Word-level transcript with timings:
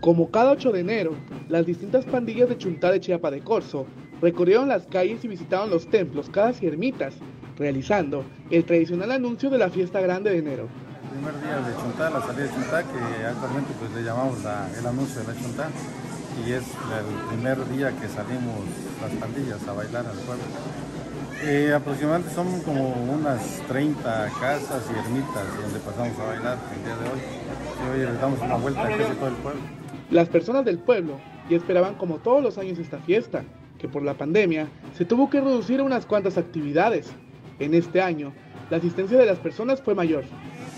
Como 0.00 0.30
cada 0.30 0.52
8 0.52 0.72
de 0.72 0.80
enero, 0.80 1.14
las 1.50 1.66
distintas 1.66 2.06
pandillas 2.06 2.48
de 2.48 2.56
Chuntá 2.56 2.90
de 2.90 3.00
Chiapa 3.00 3.30
de 3.30 3.42
Corzo 3.42 3.84
recorrieron 4.22 4.66
las 4.66 4.86
calles 4.86 5.22
y 5.24 5.28
visitaron 5.28 5.68
los 5.68 5.90
templos, 5.90 6.30
casas 6.30 6.62
y 6.62 6.68
ermitas, 6.68 7.14
realizando 7.58 8.24
el 8.50 8.64
tradicional 8.64 9.10
anuncio 9.10 9.50
de 9.50 9.58
la 9.58 9.68
fiesta 9.68 10.00
grande 10.00 10.30
de 10.30 10.38
enero. 10.38 10.68
El 11.04 11.18
primer 11.18 11.42
día 11.42 11.56
de 11.56 11.76
Chuntá, 11.76 12.08
la 12.08 12.22
salida 12.22 12.44
de 12.44 12.50
Chuntá, 12.50 12.82
que 12.82 13.26
actualmente 13.26 13.72
pues, 13.78 13.92
le 13.92 14.02
llamamos 14.02 14.38
el 14.78 14.86
anuncio 14.86 15.20
de 15.20 15.34
la 15.34 15.38
Chuntá, 15.38 15.68
y 16.46 16.52
es 16.52 16.62
el 16.64 17.28
primer 17.28 17.68
día 17.68 17.92
que 17.92 18.08
salimos 18.08 18.64
las 19.02 19.12
pandillas 19.20 19.68
a 19.68 19.72
bailar 19.74 20.06
al 20.06 20.16
pueblo. 20.16 20.44
Eh, 21.42 21.74
aproximadamente 21.74 22.34
son 22.34 22.60
como 22.62 22.88
unas 22.88 23.42
30 23.68 24.30
casas 24.40 24.82
y 24.88 24.98
ermitas 24.98 25.44
donde 25.60 25.78
pasamos 25.80 26.18
a 26.18 26.24
bailar 26.24 26.58
el 26.74 26.84
día 26.84 26.96
de 26.96 27.10
hoy. 27.10 27.20
Y 27.20 27.90
hoy 27.90 28.06
les 28.06 28.20
damos 28.20 28.40
una 28.40 28.56
vuelta 28.56 28.82
a 28.82 28.88
casi 28.88 29.14
todo 29.14 29.28
el 29.28 29.34
pueblo. 29.36 29.60
Las 30.10 30.28
personas 30.28 30.64
del 30.64 30.78
pueblo 30.78 31.20
ya 31.48 31.56
esperaban 31.56 31.94
como 31.94 32.16
todos 32.16 32.42
los 32.42 32.58
años 32.58 32.78
esta 32.78 32.98
fiesta, 32.98 33.44
que 33.78 33.88
por 33.88 34.02
la 34.02 34.14
pandemia 34.14 34.68
se 34.98 35.04
tuvo 35.04 35.30
que 35.30 35.40
reducir 35.40 35.78
a 35.78 35.84
unas 35.84 36.04
cuantas 36.04 36.36
actividades. 36.36 37.06
En 37.60 37.74
este 37.74 38.02
año, 38.02 38.32
la 38.70 38.78
asistencia 38.78 39.16
de 39.18 39.26
las 39.26 39.38
personas 39.38 39.80
fue 39.80 39.94
mayor. 39.94 40.24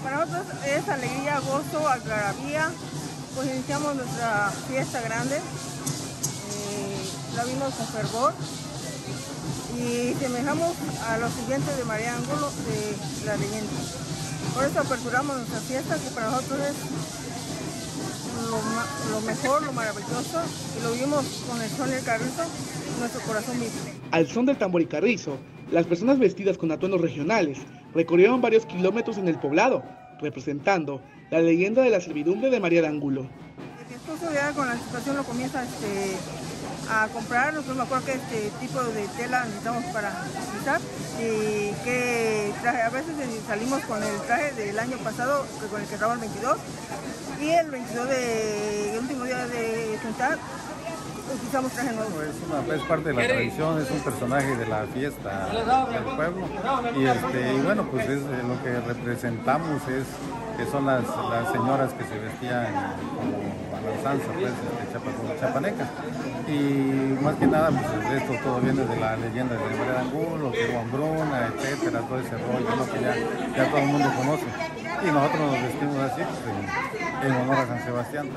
Para 0.02 0.26
nosotros 0.26 0.46
es 0.66 0.86
alegría, 0.86 1.40
gozo, 1.40 1.88
algarabía, 1.88 2.70
pues 3.34 3.54
iniciamos 3.54 3.96
nuestra 3.96 4.50
fiesta 4.68 5.00
grande, 5.00 5.36
eh, 5.36 6.96
la 7.34 7.44
vimos 7.44 7.72
con 7.72 7.86
fervor 7.86 8.34
y 9.78 10.12
semejamos 10.14 10.74
a 11.08 11.16
los 11.18 11.32
siguientes 11.32 11.74
de 11.78 11.84
María 11.84 12.14
Ángulo 12.16 12.50
de 12.50 13.26
la 13.26 13.36
leyenda. 13.36 13.72
Por 14.54 14.64
eso 14.64 14.80
aperturamos 14.80 15.36
nuestra 15.36 15.60
fiesta 15.60 15.94
que 15.96 16.10
para 16.14 16.30
nosotros 16.30 16.60
es 16.60 17.21
mejor, 19.22 19.62
lo 19.62 19.72
maravilloso, 19.72 20.42
y 20.78 20.82
lo 20.82 20.92
vimos 20.92 21.44
con 21.48 21.60
el 21.60 21.68
son 21.70 21.90
y 21.90 21.94
el 21.94 22.04
carrizo, 22.04 22.42
nuestro 22.98 23.20
corazón 23.22 23.58
vive. 23.58 23.70
Al 24.10 24.26
son 24.26 24.46
del 24.46 24.58
tambor 24.58 24.82
y 24.82 24.86
carrizo, 24.86 25.38
las 25.70 25.86
personas 25.86 26.18
vestidas 26.18 26.58
con 26.58 26.70
atuendos 26.70 27.00
regionales 27.00 27.58
recorrieron 27.94 28.40
varios 28.40 28.66
kilómetros 28.66 29.18
en 29.18 29.28
el 29.28 29.38
poblado, 29.38 29.82
representando 30.20 31.02
la 31.30 31.40
leyenda 31.40 31.82
de 31.82 31.90
la 31.90 32.00
servidumbre 32.00 32.50
de 32.50 32.60
María 32.60 32.82
de 32.82 32.88
Angulo. 32.88 33.22
Mi 33.88 33.94
esposo 33.94 34.32
ya 34.32 34.52
con 34.52 34.66
la 34.66 34.76
situación 34.76 35.16
lo 35.16 35.24
comienza 35.24 35.62
este, 35.62 36.16
a 36.90 37.08
comprar, 37.08 37.54
nosotros 37.54 37.76
me 37.76 37.82
acuerdo 37.84 38.06
que 38.06 38.12
este 38.12 38.50
tipo 38.60 38.82
de 38.82 39.06
tela 39.16 39.44
necesitamos 39.44 39.84
para 39.92 40.24
utilizar 40.48 40.80
y 41.20 41.72
que 41.84 42.41
traje, 42.62 42.82
a 42.82 42.90
veces 42.90 43.14
salimos 43.46 43.82
con 43.84 44.02
el 44.02 44.20
traje 44.22 44.52
del 44.52 44.78
año 44.78 44.96
pasado, 44.98 45.44
con 45.70 45.80
el 45.80 45.86
que 45.86 45.94
estaba 45.94 46.14
el 46.14 46.20
22, 46.20 46.56
y 47.40 47.50
el 47.50 47.70
22 47.70 48.08
de 48.08 48.96
último 49.00 49.24
día 49.24 49.46
de 49.46 49.98
juntar 50.02 50.38
utilizamos 51.34 51.72
traje 51.72 51.92
nuevo. 51.92 52.22
Es, 52.22 52.36
una, 52.46 52.74
es 52.74 52.82
parte 52.82 53.08
de 53.08 53.14
la 53.14 53.26
tradición, 53.26 53.80
es 53.80 53.90
un 53.90 54.00
personaje 54.00 54.56
de 54.56 54.66
la 54.66 54.84
fiesta 54.86 55.46
del 55.46 56.16
pueblo 56.16 56.48
y, 56.96 57.06
este, 57.06 57.54
y 57.54 57.60
bueno, 57.60 57.84
pues 57.90 58.08
es, 58.08 58.22
eh, 58.22 58.42
lo 58.46 58.62
que 58.62 58.80
representamos 58.80 59.82
es 59.88 60.06
que 60.56 60.70
son 60.70 60.86
las, 60.86 61.02
las 61.30 61.50
señoras 61.52 61.92
que 61.94 62.04
se 62.04 62.18
vestían 62.18 62.66
como 63.16 63.76
a 63.76 63.80
la 63.80 64.12
pues, 64.12 64.50
este, 64.50 64.98
como 64.98 65.34
chapanecas. 65.40 65.88
Y 66.46 67.22
más 67.22 67.36
que 67.36 67.46
nada, 67.46 67.70
pues 67.70 68.22
esto 68.22 68.34
todo 68.44 68.60
viene 68.60 68.84
de 68.84 68.96
la 69.00 69.16
leyenda 69.16 69.54
de 69.54 69.62
de 69.62 69.98
Angulo, 69.98 70.50
de 70.50 70.72
Juan 70.72 70.92
Bruna, 70.92 71.52
todo 72.00 72.18
ese 72.18 72.36
rollo, 72.36 72.92
que 72.92 73.00
ya, 73.00 73.16
ya 73.56 73.70
todo 73.70 73.80
el 73.80 73.86
mundo 73.86 74.08
conoce. 74.16 74.46
Y 75.02 75.06
nosotros 75.06 75.40
nos 75.40 75.62
vestimos 75.62 75.96
así, 75.96 76.22
pues, 76.22 77.26
en, 77.26 77.32
honor 77.32 77.56
a 77.56 77.66
San 77.66 77.84
Sebastián. 77.84 78.28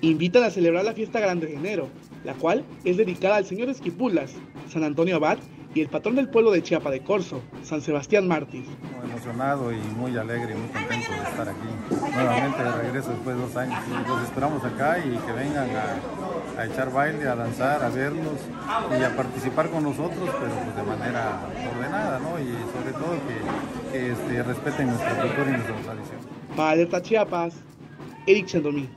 Invitan 0.00 0.44
a 0.44 0.50
celebrar 0.50 0.84
la 0.84 0.94
fiesta 0.94 1.20
grande 1.20 1.46
de 1.46 1.54
enero, 1.54 1.88
la 2.24 2.34
cual 2.34 2.64
es 2.84 2.96
dedicada 2.96 3.36
al 3.36 3.44
señor 3.44 3.68
Esquipulas, 3.68 4.32
San 4.72 4.82
Antonio 4.84 5.16
Abad 5.16 5.38
y 5.74 5.80
el 5.80 5.88
patrón 5.88 6.16
del 6.16 6.28
pueblo 6.28 6.50
de 6.50 6.62
Chiapa 6.62 6.90
de 6.90 7.00
Corzo, 7.00 7.42
San 7.62 7.80
Sebastián 7.80 8.26
Mártir. 8.26 8.64
Muy 8.64 9.10
emocionado 9.10 9.72
y 9.72 9.78
muy 9.96 10.16
alegre 10.16 10.54
y 10.54 10.56
muy 10.56 10.68
contento 10.68 11.12
de 11.12 11.30
estar 11.30 11.48
aquí. 11.48 12.12
Nuevamente 12.12 12.62
de 12.62 12.72
regreso 12.72 13.10
después 13.10 13.36
de 13.36 13.42
dos 13.42 13.56
años. 13.56 13.78
Los 14.08 14.22
esperamos 14.24 14.64
acá 14.64 14.98
y 14.98 15.16
que 15.16 15.32
vengan 15.32 15.68
a, 15.70 16.64
echar 16.64 16.92
baile, 16.92 17.28
a 17.28 17.36
danzar, 17.36 17.84
a 17.84 17.88
vernos 17.88 18.40
y 18.98 19.02
a 19.02 19.16
participar 19.16 19.70
con 19.70 19.84
nosotros, 19.84 20.18
pero 20.18 20.54
pues 20.54 20.76
de 20.76 20.82
manera 20.82 21.40
ordenada, 21.74 22.18
¿no? 22.18 22.38
Y 22.38 22.50
sobre 22.72 22.92
todo 22.92 23.14
que, 23.92 24.10
este, 24.10 24.42
respeten 24.42 24.88
nuestra 24.88 25.22
cultura 25.22 25.48
y 25.48 25.52
nuestra 25.52 25.76
tradición. 25.76 26.18
Para 26.56 26.70
Alerta 26.70 27.00
Chiapas, 27.00 27.54
Eric 28.26 28.46
Chandomí. 28.46 28.88